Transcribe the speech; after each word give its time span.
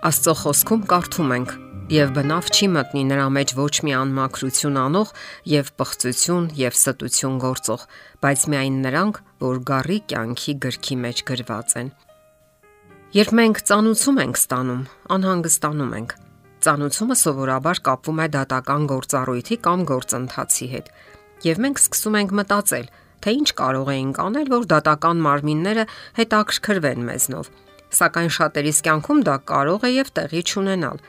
Աստծո 0.00 0.32
խոսքում 0.40 0.84
կարդում 0.88 1.32
ենք. 1.34 1.50
Եվ 1.92 2.12
բնավ 2.16 2.46
չի 2.56 2.66
մտնի 2.72 3.00
նրա 3.10 3.26
մեջ 3.36 3.50
ոչ 3.58 3.72
մի 3.84 3.92
անմաքրություն 3.98 4.78
անող 4.80 5.10
եւ 5.50 5.68
պղծություն 5.76 6.46
եւ 6.56 6.78
ստություն 6.78 7.36
գործող, 7.42 7.84
բայց 8.24 8.46
միայն 8.54 8.78
նրանք, 8.86 9.20
որ 9.44 9.60
գառի 9.68 9.98
կյանքի 10.14 10.56
գրքի 10.64 10.98
մեջ 11.04 11.22
գրված 11.28 11.76
են։ 11.82 11.92
Երբ 13.20 13.36
մենք 13.40 13.62
ծանուցում 13.68 14.20
ենք 14.24 14.40
ստանում, 14.40 14.82
անհանգստանում 15.20 15.94
ենք։ 16.00 16.18
Ծանուցումը 16.64 17.16
սովորաբար 17.20 17.84
կապվում 17.90 18.24
է 18.24 18.28
դատական 18.40 18.90
գործառույթի 18.96 19.56
կամ 19.68 19.88
գործընթացի 19.90 20.74
հետ, 20.80 20.92
եւ 21.44 21.66
մենք 21.66 21.84
սկսում 21.84 22.22
ենք 22.24 22.38
մտածել, 22.40 22.92
թե 23.20 23.40
ինչ 23.40 23.48
կարող 23.60 23.96
էինք 24.00 24.20
անել, 24.24 24.54
որ 24.56 24.70
դատական 24.70 25.26
մարմինները 25.28 25.90
հետաքրքրվեն 26.20 27.10
մեզնով 27.10 27.58
Սակայն 27.90 28.30
շատերիս 28.36 28.78
կյանքում 28.86 29.20
դա 29.26 29.34
կարող 29.50 29.86
է 29.86 29.90
եւ 29.90 30.10
տեղի 30.18 30.42
չունենալ։ 30.50 31.00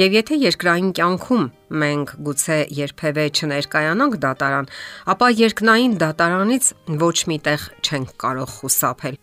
Եվ 0.00 0.14
եթե 0.16 0.38
երկրային 0.40 0.90
կյանքում 0.96 1.44
մենք 1.82 2.12
գուցե 2.26 2.56
երբևէ 2.78 3.24
չներկայանանք 3.36 4.14
դատարան, 4.22 4.68
ապա 5.12 5.28
երկնային 5.42 5.96
դատարանից 6.00 6.68
ոչ 7.02 7.16
մի 7.28 7.38
տեղ 7.48 7.66
չենք 7.84 8.14
կարող 8.24 8.54
խուսափել։ 8.56 9.18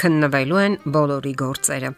Քննվելու 0.00 0.62
են 0.62 0.78
բոլորի 0.96 1.34
գործերը։ 1.44 1.90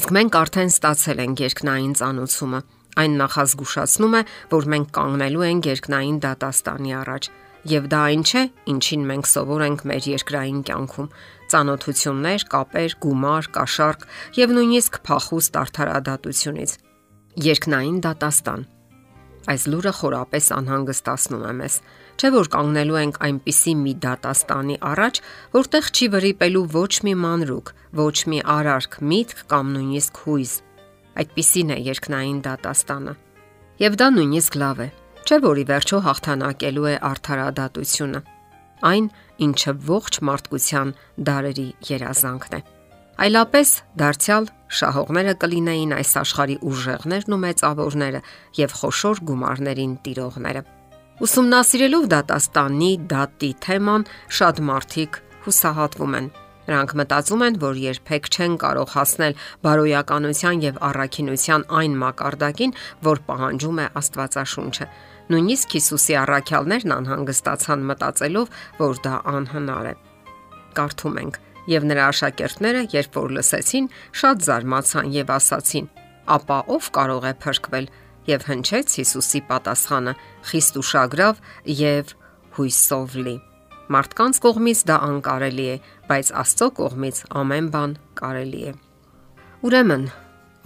Իսկ 0.00 0.14
մենք 0.16 0.40
արդեն 0.40 0.72
ստացել 0.72 1.22
ենք 1.26 1.44
երկնային 1.44 1.94
ծանուցումը։ 2.00 2.60
Այն 3.00 3.12
նախազգուշացնում 3.20 4.16
է, 4.16 4.22
որ 4.56 4.66
մենք 4.72 4.90
կանգնելու 4.96 5.46
ենք 5.50 5.68
երկնային 5.70 6.18
դատաստանի 6.24 6.96
առաջ 7.00 7.30
Եվ 7.68 7.90
դա 7.92 7.98
այն 8.08 8.22
չէ, 8.24 8.42
ինչին 8.72 9.02
մենք 9.04 9.26
սովոր 9.28 9.62
ենք 9.66 9.82
մեր 9.90 10.06
երկրային 10.08 10.60
կյանքում։ 10.64 11.08
Ծանոթություններ, 11.50 12.44
կապեր, 12.52 12.94
գումար, 13.04 13.48
կաշառք 13.56 14.04
եւ 14.38 14.52
նույնիսկ 14.56 14.98
փախուստ 15.06 15.58
արդարադատությունից։ 15.60 16.74
Երկնային 17.46 17.98
դատաստան։ 18.06 18.62
Այս 19.50 19.62
լուրը 19.72 19.92
խորապես 19.98 20.46
անհանգստացնում 20.56 21.44
է 21.50 21.52
մեզ։ 21.60 21.76
Չէ 22.20 22.30
որ 22.36 22.50
կանգնելու 22.54 22.98
ենք 23.00 23.20
այնպիսի 23.26 23.74
մի 23.80 23.94
դատաստանի 24.04 24.76
առաջ, 24.90 25.20
որտեղ 25.56 25.90
չի 25.90 26.08
վրիպելու 26.14 26.64
ոչ 26.76 26.92
մի 27.08 27.14
մանրուկ, 27.24 27.74
ոչ 28.00 28.16
մի 28.30 28.40
արարք, 28.60 28.98
միտք 29.10 29.44
կամ 29.50 29.74
նույնիսկ 29.74 30.22
հույզ։ 30.26 30.54
Այդպիսին 31.20 31.74
է 31.74 31.78
երկնային 31.90 32.40
դատաստանը։ 32.46 33.14
Եվ 33.80 33.96
դա 34.00 34.08
նույնիսկ 34.20 34.60
լավ 34.60 34.84
է, 34.84 34.88
Չէ 35.30 35.36
որի 35.44 35.64
վերջո 35.68 35.98
հաղթանակելու 36.04 36.86
է 36.90 36.92
արդարադատությունը։ 37.06 38.20
Այն, 38.88 39.04
ինչը 39.46 39.74
ողջ 39.90 40.20
մարդկության 40.28 40.92
դարերի 41.28 41.68
երազանքն 41.90 42.58
է։ 42.58 42.60
Այլապես 43.20 43.70
դարձյալ 44.00 44.50
շահողները 44.80 45.34
կլինեին 45.44 45.96
այս 46.00 46.12
աշխարհի 46.20 46.56
ուժեղներն 46.70 47.34
ու 47.36 47.40
մեծավորները 47.44 48.20
եւ 48.60 48.76
խոշոր 48.80 49.24
գումարներին 49.30 49.96
տիրողները։ 50.06 50.62
Ուսումնասիրելով 51.20 52.04
դատաստանի 52.14 52.92
դատի 53.12 53.50
թեման 53.66 54.06
շատ 54.40 54.62
մարդիկ 54.70 55.18
հուսահատվում 55.44 56.16
են 56.20 56.30
Նրանք 56.70 56.92
մտածում 57.00 57.40
են, 57.46 57.56
որ 57.58 57.78
երբեք 57.82 58.26
չեն 58.30 58.52
կարող 58.62 58.90
հասնել 58.94 59.38
բարոյականության 59.66 60.60
եւ 60.64 60.76
առաքինության 60.86 61.64
այն 61.80 61.96
մակարդակին, 62.02 62.74
որ 63.08 63.22
պահանջում 63.30 63.80
է 63.80 63.86
Աստվածաշունչը։ 64.00 64.86
Նույնիսկ 65.30 65.74
Հիսուսի 65.76 66.14
առաքյալներն 66.20 66.92
անհանգստացան 66.96 67.82
մտածելով, 67.90 68.48
որ 68.80 69.00
դա 69.04 69.14
անհնար 69.30 69.88
է։ 69.90 69.94
Կարդում 70.74 71.18
ենք. 71.20 71.40
Եվ 71.70 71.86
նրա 71.90 72.06
աշակերտները, 72.10 72.80
երբ 72.90 73.18
որ 73.20 73.34
լսեցին, 73.36 73.86
շատ 74.20 74.46
զարմացան 74.46 75.10
եւ 75.14 75.34
ասացին. 75.36 75.90
«Ապա 76.30 76.58
ով 76.74 76.88
կարող 76.96 77.26
է 77.30 77.34
փրկվել» 77.44 77.86
եւ 78.30 78.46
հնչեց 78.50 78.96
Հիսուսի 79.00 79.40
պատասխանը՝ 79.50 80.14
խիստ 80.50 80.80
ուշագրավ 80.80 81.40
եւ 81.80 82.14
հույսով 82.58 83.14
լի։ 83.26 83.36
Մարդկանց 83.90 84.40
կողմից 84.44 84.82
դա 84.90 84.96
անկարելի 85.10 85.66
է, 85.70 85.76
բայց 86.10 86.32
Աստծո 86.42 86.68
կողմից 86.80 87.22
ամեն 87.40 87.70
բան 87.74 87.94
կարելի 88.20 88.62
է։ 88.70 88.74
Ուրեմն, 89.66 90.04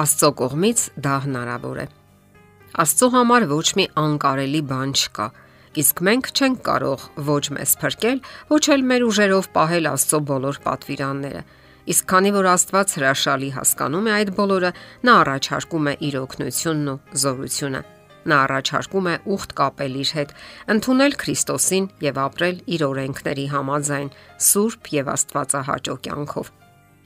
Աստծո 0.05 0.31
կողմից 0.41 0.89
դա 1.05 1.15
հնարավոր 1.25 1.85
է։ 1.85 1.87
Աստծո 2.75 3.07
համար 3.15 3.45
ոչ 3.53 3.67
մի 3.79 3.85
անկարելի 4.03 4.61
բան 4.67 4.93
չկա, 4.99 5.25
իսկ 5.79 6.01
մենք 6.07 6.31
չենք 6.35 6.63
կարող 6.67 7.03
ոչ 7.29 7.43
մեզ 7.55 7.75
փրկել, 7.79 8.23
ոչ 8.51 8.63
էլ 8.75 8.83
մեր 8.91 9.05
ուժերով 9.07 9.47
պահել 9.55 9.87
Աստծո 9.91 10.19
բոլոր 10.31 10.59
պատվիրանները։ 10.65 11.43
Իսկ 11.95 12.09
քանի 12.11 12.33
որ 12.35 12.49
Աստված 12.51 12.95
հրաշալի 12.99 13.51
հասկանում 13.55 14.09
է 14.11 14.13
այդ 14.15 14.33
բոլորը, 14.41 14.71
նա 15.07 15.15
առաջարկում 15.23 15.87
է 15.87 15.95
իր 16.09 16.17
օգնությունն 16.25 16.91
ու 16.91 16.99
զորությունը։ 17.23 17.83
Նա 18.25 18.41
առաջարկում 18.49 19.07
է 19.07 19.15
ուխտ 19.37 19.55
կապել 19.63 19.97
իր 20.03 20.11
հետ, 20.19 20.35
ընդունել 20.75 21.17
Քրիստոսին 21.23 21.89
եւ 22.09 22.21
ապրել 22.25 22.61
իր 22.75 22.85
օրենքների 22.91 23.47
համաձայն, 23.55 24.13
սուրբ 24.51 24.93
եւ 24.99 25.15
աստվածահաճո 25.15 25.97
կյանքով։ 26.09 26.53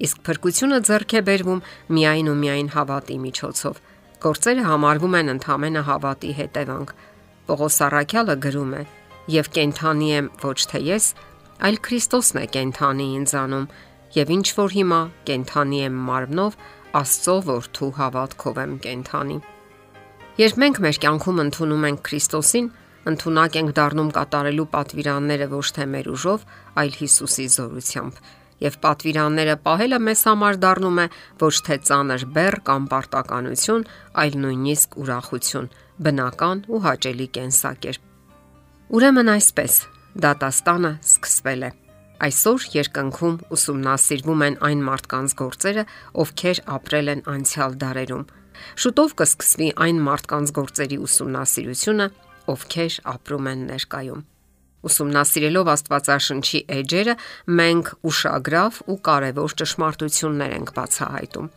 Իսկ 0.09 0.25
փրկությունը 0.29 0.79
ձեռք 0.89 1.15
է 1.19 1.23
բերվում 1.29 1.65
միայն 1.99 2.33
ու 2.33 2.39
միայն 2.39 2.69
հավատի 2.79 3.17
միջոցով։ 3.29 3.81
Գործերը 4.19 4.63
համարվում 4.67 5.15
են 5.15 5.29
ընդհանրը 5.31 5.81
հավատի 5.87 6.31
հետևանք։ 6.35 6.89
Պողոս 7.49 7.77
Արաքյալը 7.87 8.35
գրում 8.45 8.73
է. 8.75 8.81
«Եվ 9.31 9.51
կենթանի 9.55 10.09
եմ 10.19 10.31
ոչ 10.43 10.59
թե 10.73 10.81
ես, 10.89 11.07
այլ 11.69 11.79
Քրիստոսն 11.87 12.41
է 12.41 12.45
կենթանի 12.57 13.07
ինձանում, 13.19 13.67
եւ 14.17 14.33
ինչ 14.39 14.47
որ 14.59 14.75
հիմա 14.79 15.01
կենթանի 15.29 15.79
եմ 15.87 16.01
մարմնով, 16.09 16.59
Աստծո 16.99 17.37
որդու 17.47 17.93
հավատքով 18.01 18.61
եմ 18.65 18.75
կենթանի»։ 18.89 19.39
Երբ 20.43 20.61
մենք 20.63 20.83
մեր 20.83 21.01
կյանքում 21.05 21.43
ընդունում 21.45 21.87
ենք 21.89 22.03
Քրիստոսին, 22.09 22.69
ընդունակ 23.13 23.59
ենք 23.63 23.71
դառնում 23.79 24.11
կատարելու 24.19 24.69
պատվիրանները 24.75 25.49
ոչ 25.55 25.67
թե 25.79 25.87
մեր 25.95 26.11
ուժով, 26.19 26.47
այլ 26.83 26.93
Հիսուսի 26.99 27.47
զորությամբ։ 27.55 28.23
Եվ 28.65 28.79
պատվիրանները 28.85 29.57
պահելը 29.67 29.99
մեզ 30.09 30.23
համար 30.29 30.59
դառնում 30.65 31.01
է 31.03 31.07
ոչ 31.43 31.55
թե 31.69 31.77
ծանր 31.89 32.25
բեռ 32.37 32.57
կամ 32.69 32.89
պարտականություն, 32.93 33.85
այլ 34.23 34.39
նույնիսկ 34.45 34.97
ուրախություն, 35.03 35.69
բնական 36.09 36.65
ու 36.69 36.81
հաճելի 36.89 37.29
կենսակերպ։ 37.39 38.03
Ուրեմն 38.99 39.31
այսպես, 39.37 39.75
դատաստանը 40.25 40.93
սկսվել 41.07 41.63
է։ 41.69 41.71
Այսօր 42.19 42.65
երկնքում 42.75 43.37
ուսումնասիրվում 43.55 44.41
են 44.49 44.57
այն 44.69 44.81
մարդկանց 44.89 45.35
գործերը, 45.39 45.85
ովքեր 46.19 46.61
ապրել 46.79 47.13
են 47.15 47.21
անցյալ 47.31 47.77
դարերում 47.79 48.25
Շուտով 48.79 49.15
կսկսվի 49.21 49.69
այն 49.85 50.01
մարդկանց 50.07 50.53
գործերի 50.59 50.99
ուսումնասիրությունը, 51.07 52.07
ովքեր 52.55 52.99
ապրում 53.15 53.49
են 53.53 53.65
ներկայում։ 53.71 54.25
Ուսումնասիրելով 54.87 55.71
Աստվածաշնչի 55.75 56.61
էջերը, 56.79 57.15
մենք 57.59 57.89
ուշագրավ 58.09 58.83
ու 58.95 58.99
կարևոր 59.09 59.55
ճշմարտություններ 59.63 60.53
ենք 60.59 60.75
բացահայտում։ 60.77 61.49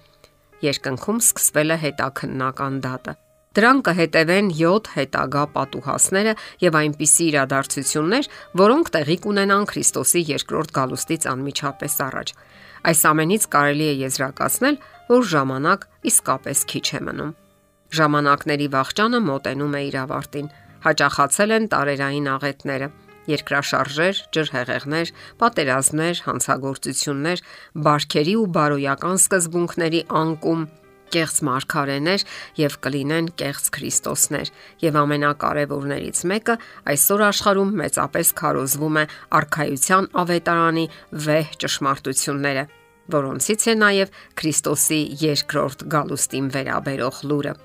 Երկնքում 0.66 1.20
սկսվել 1.22 1.76
է 1.76 1.78
հետաքննական 1.86 2.80
դատը։ 2.86 3.14
Դրան 3.52 3.80
կհետևեն 3.84 4.50
7 4.56 4.90
հետագա 4.96 5.44
պատուհասները 5.56 6.34
եւ 6.64 6.76
այնպիսի 6.82 7.26
իրադարձություններ, 7.32 8.30
որոնք 8.62 8.92
տեղի 8.96 9.18
կունենան 9.26 9.66
Քրիստոսի 9.72 10.22
երկրորդ 10.32 10.72
գալուստից 10.78 11.28
անմիջապես 11.32 11.98
առաջ։ 12.08 12.34
Այս 12.92 13.02
ամենից 13.12 13.48
կարելի 13.52 13.88
է 13.92 13.96
եզրակացնել, 14.08 14.80
որ 15.12 15.28
ժամանակ 15.36 15.86
իսկապես 16.12 16.64
քիչ 16.72 16.86
է 16.96 17.02
մնում։ 17.12 17.36
Ժամանակների 17.92 18.68
վաղճանը 18.72 19.20
մոտենում 19.28 19.76
է 19.76 19.82
իր 19.92 19.98
ավարտին։ 20.06 20.52
Հաճախացել 20.82 21.52
են 21.60 21.66
տարերային 21.76 22.30
աղետները, 22.32 22.88
երկրաշարժեր, 23.30 24.22
ջրհեղեղներ, 24.34 25.14
պատերազմներ, 25.42 26.22
հանցագործություններ, 26.26 27.44
բարքերի 27.86 28.36
ու 28.42 28.52
բարոյական 28.58 29.18
սկզբունքների 29.22 30.02
անկում, 30.22 30.64
կեղծ 31.12 31.40
մարգարեներ 31.44 32.26
եւ 32.62 32.76
կլինեն 32.86 33.26
կեղծ 33.42 33.66
Քրիստոսներ 33.76 34.52
եւ 34.86 35.00
ամենակարևորներից 35.02 36.22
մեկը 36.32 36.56
այսօր 36.94 37.24
աշխարհում 37.28 37.74
մեծապես 37.82 38.32
քարոզվում 38.42 39.02
է 39.02 39.04
արխայության 39.42 40.08
ավետարանի 40.24 40.86
վեհ 41.26 41.58
ճշմարտությունները 41.66 42.64
որոնցից 43.18 43.68
է 43.68 43.76
նաև 43.82 44.16
Քրիստոսի 44.40 45.02
երկրորդ 45.26 45.86
գալուստին 45.92 46.48
վերաբերող 46.56 47.22
լուրը։ 47.32 47.58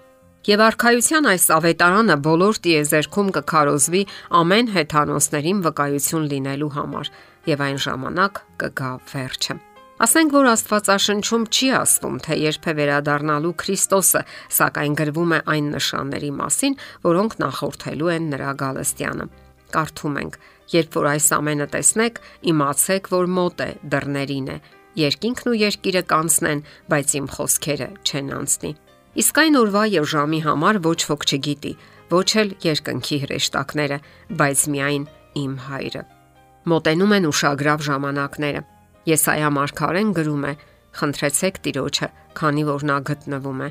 Եվ 0.47 0.61
արխայության 0.63 1.25
այս 1.27 1.45
ավետարանը 1.57 2.15
բոլոր 2.23 2.59
տիեզերքում 2.63 3.31
կքարոզվի 3.35 4.03
ամեն 4.41 4.69
հեթանոսներին 4.77 5.63
վկայություն 5.65 6.29
լինելու 6.33 6.69
համար, 6.77 7.11
եւ 7.51 7.65
այն 7.67 7.81
ժամանակ 7.87 8.39
կգա 8.63 8.91
վերջը։ 9.11 9.57
Ասենք 10.07 10.37
որ 10.37 10.49
Աստվածաշնչում 10.53 11.49
չի 11.51 11.69
ասվում, 11.81 12.17
թե 12.27 12.39
երբ 12.45 12.71
է 12.71 12.77
վերադառնալու 12.79 13.53
Քրիստոսը, 13.65 14.23
սակայն 14.61 14.97
գրվում 15.03 15.35
է 15.35 15.43
այն 15.57 15.71
նշանների 15.75 16.33
մասին, 16.39 16.79
որոնք 17.11 17.37
նախորդելու 17.43 18.13
են 18.15 18.31
նրա 18.37 18.55
գալստյանը։ 18.63 19.29
Կարդում 19.75 20.19
ենք. 20.23 20.41
Երբ 20.77 20.99
որ 21.01 21.07
այս 21.17 21.29
ամենը 21.41 21.67
տեսնեք, 21.75 22.25
իմացեք, 22.55 23.15
որ 23.17 23.31
մոտ 23.41 23.67
է 23.67 23.71
դռներին 23.97 24.51
է 24.55 24.59
Երկինքն 24.97 25.51
ու 25.51 25.59
երկիրը 25.61 26.07
կանցնեն, 26.09 26.67
բայց 26.89 27.21
իմ 27.21 27.31
խոսքերը 27.37 27.89
չեն 28.07 28.37
անցնի։ 28.41 28.77
Իսկ 29.17 29.39
այն 29.41 29.55
օրվա 29.63 29.83
եւ 29.97 30.07
ժամի 30.13 30.39
համար 30.45 30.79
ոչ 30.85 30.99
ոք 31.09 31.23
չգիտի, 31.25 31.71
ոչ 32.13 32.29
էլ 32.43 32.51
երկնքի 32.67 33.19
հրեշտակները, 33.23 33.99
բայց 34.37 34.65
միայն 34.75 35.07
իմ 35.41 35.55
հայրը։ 35.67 36.03
Մոտենում 36.67 37.15
են 37.17 37.29
ուշագրավ 37.31 37.85
ժամանակները։ 37.87 38.61
Եսայա 39.07 39.51
մարգարեն 39.57 40.11
գրում 40.19 40.45
է. 40.51 40.53
Խնդրեցեք 40.97 41.61
Տիրոջը, 41.65 42.09
քանի 42.37 42.65
որ 42.67 42.85
նա 42.91 42.97
գտնվում 43.09 43.61
է։ 43.65 43.69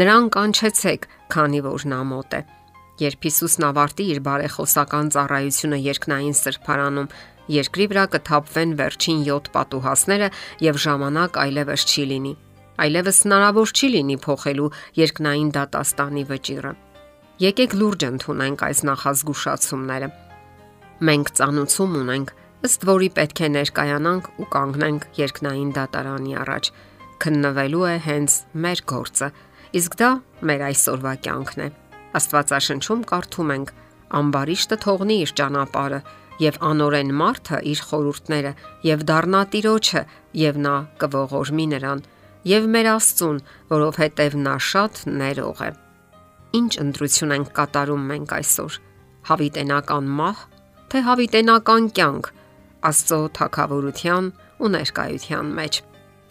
Նրան 0.00 0.30
կանչեցեք, 0.36 1.06
քանի 1.36 1.60
որ 1.66 1.86
նա 1.92 2.00
մոտ 2.16 2.36
է։ 2.36 2.40
Երբ 2.96 3.28
Հիսուսն 3.28 3.68
ավարտի 3.68 4.08
իր 4.16 4.20
բարեխոսական 4.24 5.12
ծառայությունը 5.16 5.78
երկնային 5.90 6.36
սրբարանում, 6.40 7.12
երկրի 7.56 7.86
վրա 7.92 8.04
կթափվեն 8.16 8.74
վերջին 8.80 9.22
7 9.28 9.52
պատուհասները 9.56 10.32
եւ 10.70 10.82
ժամանակ 10.86 11.40
այլևս 11.44 11.88
չի 11.92 12.04
լինի։ 12.12 12.34
Այլևս 12.76 13.18
հնարավոր 13.24 13.70
չի 13.72 13.88
լինի 13.94 14.16
փոխելու 14.24 14.72
երկնային 15.00 15.50
դատաստանի 15.56 16.24
վճիռը։ 16.30 16.72
Եկեք 17.40 17.76
լուրջ 17.80 18.04
ընդունենք 18.06 18.64
այս 18.66 18.82
նախազգուշացումները։ 18.88 20.08
Մենք 21.08 21.30
ծանուցում 21.36 21.96
ունենք, 22.00 22.32
ըստ 22.66 22.86
որի 22.88 23.08
պետք 23.16 23.40
է 23.46 23.48
ներկայանանք 23.56 24.28
ու 24.40 24.48
կանգնենք 24.56 25.08
երկնային 25.20 25.70
դատարանի 25.76 26.36
առաջ։ 26.42 26.70
Քննվելու 27.24 27.84
է 27.86 27.96
հենց 28.06 28.36
մեր 28.66 28.82
գործը, 28.92 29.28
իսկ 29.80 29.96
դա 30.00 30.10
մեր 30.48 30.64
այսօրվա 30.68 31.12
կյանքն 31.26 31.64
է։ 31.66 31.68
Աստվածաշնչում 32.16 33.04
կարդում 33.12 33.52
ենք. 33.56 33.72
«Ամբարիշտը 34.16 34.76
թողնի 34.84 35.14
իր 35.26 35.30
ճանապարհը 35.36 36.00
եւ 36.40 36.58
անորեն 36.70 37.08
մարդը 37.20 37.58
իր 37.72 37.80
խորուրդները 37.88 38.52
եւ 38.86 39.00
դառնա 39.10 39.40
տիրոջը 39.54 40.02
եւ 40.46 40.60
նա 40.66 40.74
կողորմի 41.02 41.66
նրան 41.72 42.02
եւ 42.46 42.66
մեր 42.72 42.88
Աստծուն, 42.92 43.38
որովհետեւ 43.72 44.36
նա 44.46 44.54
շատ 44.70 45.02
ներող 45.20 45.62
է»։ 45.66 45.70
Ինչ 46.56 46.72
ընտրություն 46.86 47.34
ենք 47.36 47.48
կատարում 47.56 48.04
մենք 48.10 48.34
այսօր։ 48.36 48.78
Հավիտենական 49.26 50.10
մահ, 50.20 50.42
թե 50.90 51.02
հավիտենական 51.06 51.88
կյանք 51.96 52.28
Աստծո 52.86 53.18
թակավորության 53.36 54.28
ու 54.62 54.70
ներկայության 54.76 55.48
մեջ։ 55.58 55.78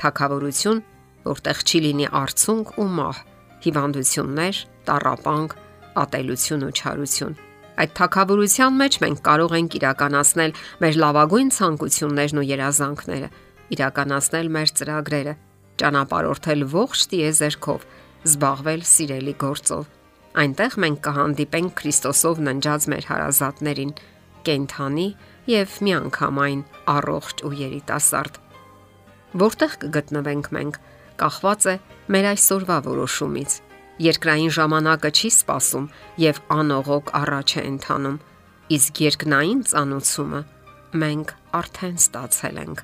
Թակավորություն, 0.01 0.79
որտեղ 1.25 1.63
չի 1.65 1.79
լինի 1.85 2.07
արցունք 2.21 2.71
ու 2.79 2.88
մահ, 3.00 3.17
հիվանդություններ, 3.65 4.62
տառապանք, 4.88 5.56
ատելություն 6.06 6.65
ու 6.65 6.73
չարություն։ 6.79 7.35
Այդ 7.75 7.91
թակավորության 8.00 8.77
մեջ 8.79 8.97
մենք 9.03 9.19
կարող 9.25 9.56
ենք 9.59 9.73
իրականացնել 9.79 10.53
մեր 10.85 11.00
լավագույն 11.03 11.50
ցանկություններն 11.56 12.39
ու 12.39 12.45
երազանքները, 12.56 13.29
իրականացնել 13.75 14.51
մեր 14.56 14.71
ծրագրերը, 14.79 15.33
ճանապարհորդել 15.81 16.66
ողջ 16.75 17.06
տիեզերքով, 17.12 17.86
զբաղվել 18.25 18.83
սիրելի 18.89 19.36
գործով։ 19.44 19.86
Այնտեղ 20.36 20.77
մենք 20.83 21.00
կհանդիպենք 21.06 21.75
Քրիստոսով 21.80 22.42
ննջած 22.45 22.88
մեր 22.92 23.06
հարազատներին, 23.12 23.92
կենթանի 24.45 25.07
եւ 25.51 25.75
միանգամայն 25.88 26.63
առողջ 26.95 27.44
ու 27.45 27.54
երիտասարդ։ 27.60 28.39
Որտեղ 29.45 29.77
կգտնվենք 29.83 30.50
մենք, 30.56 30.80
կախված 31.19 31.68
է 31.72 31.75
մեր 32.16 32.27
այսօրվա 32.31 32.77
որոշումից։ 32.89 33.56
Երկրային 34.06 34.51
ժամանակը 34.57 35.12
չի 35.16 35.30
սпасում 35.36 35.86
եւ 36.24 36.42
անողոք 36.56 37.13
առաջ 37.22 37.56
է 37.56 37.63
ընթանում, 37.69 38.18
իսկ 38.75 39.01
երկնային 39.06 39.62
ծանուցումը 39.72 40.42
մենք 41.06 41.31
արդեն 41.60 41.98
ստացել 42.01 42.60
ենք։ 42.66 42.83